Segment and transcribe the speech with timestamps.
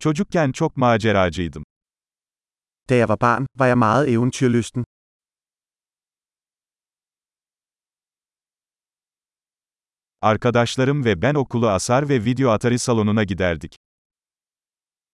[0.00, 1.64] Çocukken çok maceracıydım.
[2.90, 4.84] Da jeg var barn, var jeg meget eventyrlysten.
[10.22, 13.76] Arkadaşlarım ve ben okulu asar ve video atari salonuna giderdik.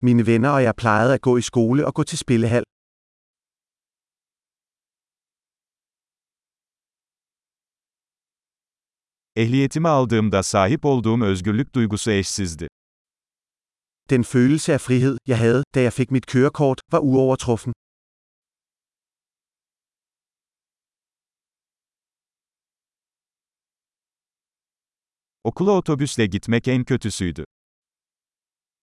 [0.03, 2.64] Mine venner og jeg plejede at gå i skole og gå til spillehal.
[9.37, 12.69] Ehliyetimi aldığımda sahip olduğum özgürlük duygusu eşsizdi.
[14.11, 17.73] Den følelse af frihed, jeg havde, da jeg fik mit kørekort, var uovertruffen.
[25.48, 27.45] Okula otobüsle gitmek en kötüsüydü.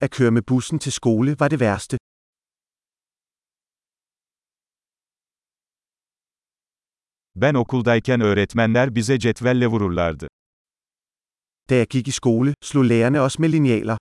[0.04, 1.96] At køre med bussen til skole var det værste.
[7.34, 10.26] Ben okuldayken öğretmenler bize cetvelle vururlardı.
[11.70, 13.96] Da jeg gik i skole, slog lærerne os med linealer.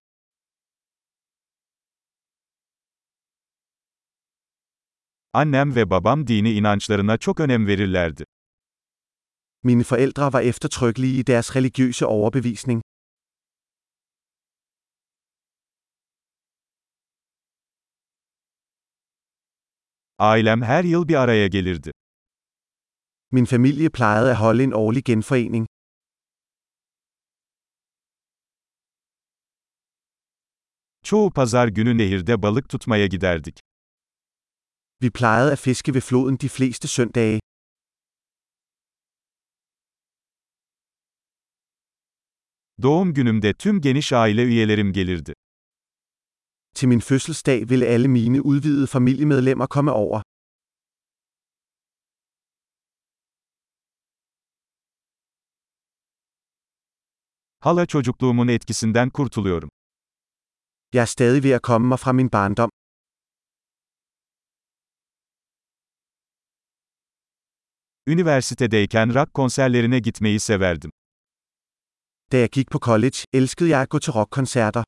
[5.33, 8.25] Annem ve babam dini inançlarına çok önem verirlerdi.
[9.63, 12.81] Mine forældre var eftertrykkelige i deres religiøse overbevisning.
[20.19, 21.91] Ailem her yıl bir araya gelirdi.
[23.31, 25.67] Min familie plejede at holde en årlig genforening.
[31.03, 33.58] Çoğu pazar günü nehirde balık tutmaya giderdik.
[35.03, 37.39] Vi plejede at fiske ved floden de fleste søndage.
[42.83, 45.33] Doğum günümde tüm geniş aile üyelerim gelirdi.
[46.75, 50.21] Til min fødselsdag ville alle mine udvidede familiemedlemmer komme over.
[57.65, 59.69] Hala çocukluğumun etkisinden kurtuluyorum.
[60.93, 62.69] Jeg er stadig ved at komme mig fra min barndom.
[68.09, 70.91] Üniversitedeyken rock konserlerine gitmeyi severdim.
[72.31, 74.83] Da jeg gik på college, elskede jeg at gå til rockkoncerter.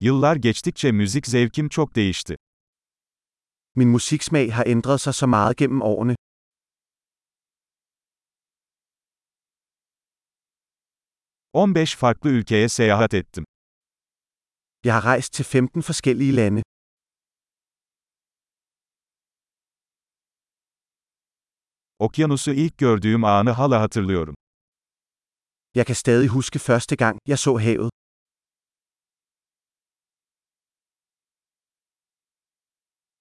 [0.00, 2.36] Yıllar geçtikçe müzik zevkim çok değişti.
[3.76, 6.14] Min musiksmag har ændret sig så meget gennem årene.
[11.54, 13.44] ...15 farklı ülkeye seyahat ettim.
[14.84, 16.62] Jeg har rejst til 15 forskellige lande.
[21.98, 24.34] Okyanusu ilk gördüğüm anı hala hatırlıyorum.
[25.74, 27.90] Jeg kan stadig huske første gang, jeg så havet.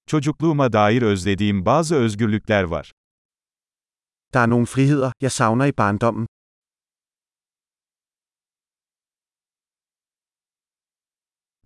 [0.07, 2.91] Çocukluğuma dair özlediğim bazı özgürlükler var.
[4.33, 6.27] Der er nogle friheder, jeg savner i barndommen.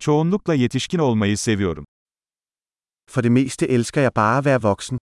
[0.00, 1.84] Çoğunlukla yetişkin olmayı seviyorum.
[3.10, 4.97] For det meste elsker jeg bare at være voksen.